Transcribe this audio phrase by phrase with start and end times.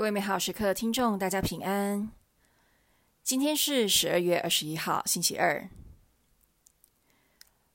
[0.00, 2.10] 各位美好时刻的听众，大家平安。
[3.22, 5.68] 今天是十二月二十一号，星期二。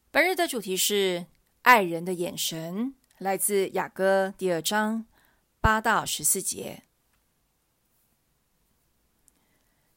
[0.09, 1.27] 本日的主题是
[1.61, 5.05] 爱人的眼神，来自雅歌第二章
[5.61, 6.81] 八到十四节。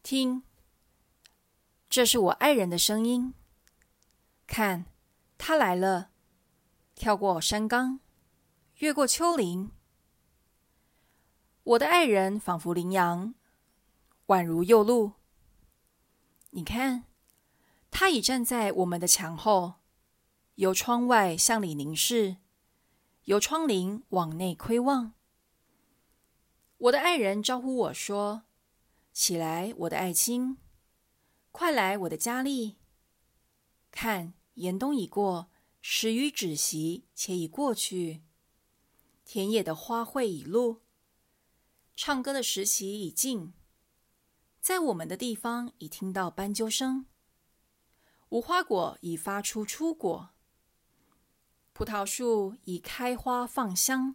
[0.02, 0.42] 听，
[1.88, 3.32] 这是我爱人的声音。
[4.46, 4.84] 看，
[5.38, 6.10] 他来了，
[6.94, 8.00] 跳过山岗，
[8.80, 9.70] 越过丘陵。
[11.68, 13.34] 我的爱人仿佛羚羊，
[14.28, 15.12] 宛如幼鹿。
[16.52, 17.04] 你看，
[17.90, 19.74] 他已站在我们的墙后，
[20.54, 22.38] 由窗外向里凝视，
[23.24, 25.12] 由窗棂往内窥望。
[26.78, 28.44] 我的爱人招呼我说
[29.12, 30.56] ：“起来，我的爱卿，
[31.52, 32.78] 快来，我的佳丽。
[33.90, 35.50] 看，严冬已过，
[35.82, 38.22] 时雨止息，且已过去。
[39.26, 40.80] 田野的花卉已落。”
[42.00, 43.52] 唱歌的时期已尽，
[44.60, 47.06] 在我们的地方已听到斑鸠声，
[48.28, 50.30] 无花果已发出初果，
[51.72, 54.14] 葡萄树已开花放香。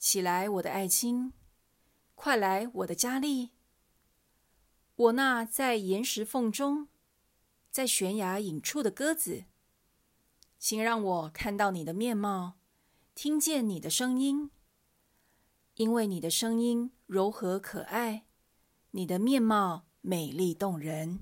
[0.00, 1.32] 起来，我的爱卿，
[2.16, 3.50] 快来，我的佳丽。
[4.96, 6.88] 我那在岩石缝中，
[7.70, 9.44] 在悬崖隐处的鸽子，
[10.58, 12.54] 请让我看到你的面貌，
[13.14, 14.50] 听见你的声音。
[15.78, 18.24] 因为你的声音柔和可爱，
[18.90, 21.20] 你的面貌美丽动人。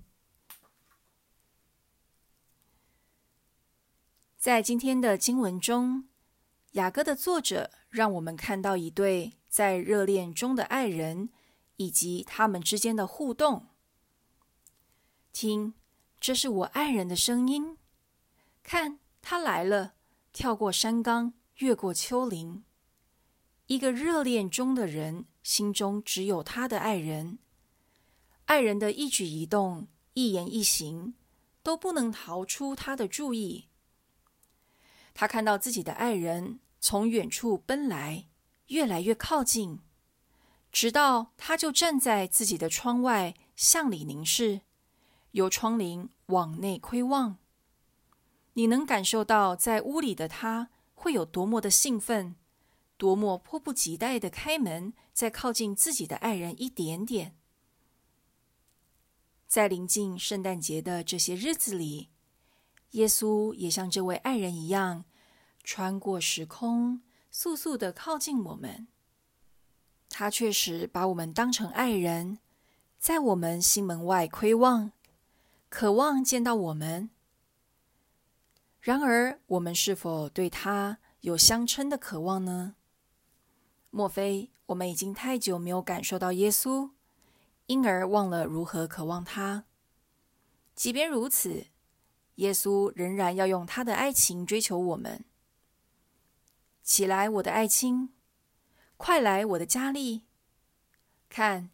[4.38, 6.08] 在今天的经文中，
[6.72, 11.28] 雅歌的作者让我们看到一对在热恋中的爱人，
[11.76, 13.66] 以及他们之间的互动。
[15.34, 15.74] 听，
[16.18, 17.76] 这是我爱人的声音。
[18.62, 19.96] 看，他来了，
[20.32, 22.64] 跳过山岗，越过丘陵。
[23.66, 27.38] 一个热恋中的人，心中只有他的爱人，
[28.44, 31.14] 爱人的一举一动、一言一行，
[31.64, 33.66] 都不能逃出他的注意。
[35.12, 38.26] 他看到自己的爱人从远处奔来，
[38.68, 39.80] 越来越靠近，
[40.70, 44.60] 直到他就站在自己的窗外，向里凝视，
[45.32, 47.38] 由窗棂往内窥望。
[48.52, 52.36] 你能感受到，在屋里的他会有多么的兴奋。
[52.96, 57.36] 多么迫不及待的开门，再靠近自己的爱人一点点。
[59.46, 62.08] 在临近圣诞节的这些日子里，
[62.92, 65.04] 耶稣也像这位爱人一样，
[65.62, 68.88] 穿过时空，速速的靠近我们。
[70.08, 72.38] 他确实把我们当成爱人，
[72.98, 74.92] 在我们心门外窥望，
[75.68, 77.10] 渴望见到我们。
[78.80, 82.76] 然而，我们是否对他有相称的渴望呢？
[83.96, 86.90] 莫非我们已经太久没有感受到耶稣，
[87.64, 89.64] 因而忘了如何渴望他？
[90.74, 91.68] 即便如此，
[92.34, 95.24] 耶稣仍然要用他的爱情追求我们。
[96.82, 98.10] 起来，我的爱卿，
[98.98, 100.26] 快来，我的佳丽。
[101.30, 101.70] 看，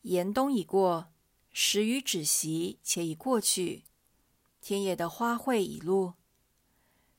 [0.00, 1.12] 严冬已过，
[1.52, 3.84] 时雨止息，且已过去。
[4.60, 6.16] 田野的花卉已落，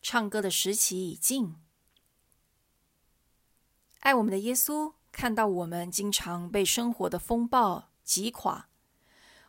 [0.01, 1.55] 唱歌的时期已尽。
[4.03, 8.67] 爱我们的耶稣看到我们经常被生活的风暴击垮，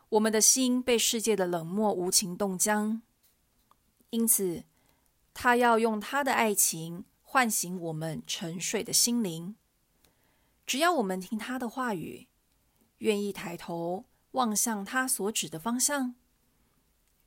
[0.07, 3.01] 我们的心被世界的冷漠无情冻僵，
[4.11, 4.63] 因此
[5.33, 9.57] 他要用他的爱情唤醒我们沉睡的心灵。
[10.65, 12.29] 只要我们听他的话语，
[12.99, 16.15] 愿意抬头望向他所指的方向，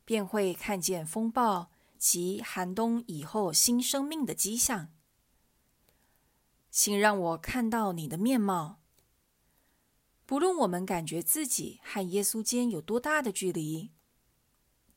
[0.07, 1.69] 便会看见风暴
[1.99, 4.89] 及寒冬以后新生命的迹象。
[6.81, 8.79] 请让我看到你的面貌。
[10.25, 13.91] 不论我们感觉自己和耶稣间有多大的距离，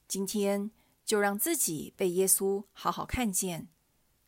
[0.08, 0.70] 今天
[1.04, 3.68] 就让自己被耶稣好好看见，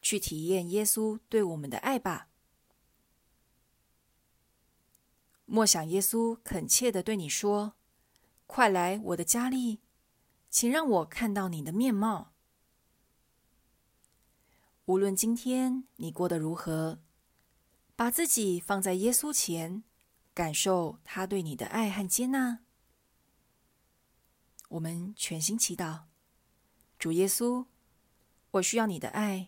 [0.01, 2.29] 去体验耶稣对我们的爱吧。
[5.45, 7.75] 莫想耶稣恳切的对你说
[8.47, 9.81] ：“快来，我的家里，
[10.49, 12.33] 请让我看到你的面貌。”
[14.85, 16.97] 无论今天你过得如何。
[18.03, 19.81] 把自己放在耶稣前，
[20.33, 22.59] 感受他对你的爱和接纳。
[24.67, 26.01] 我们全心祈祷，
[26.99, 27.65] 主耶稣，
[28.51, 29.47] 我需要你的爱，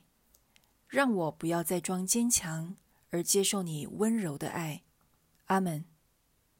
[0.87, 2.77] 让我不要再装坚强，
[3.09, 4.83] 而接受你温柔的爱。
[5.47, 5.83] 阿门。